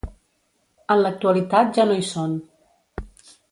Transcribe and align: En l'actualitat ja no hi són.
En 0.93 1.01
l'actualitat 1.01 1.79
ja 1.81 1.87
no 1.91 1.99
hi 2.01 2.09
són. 2.15 2.35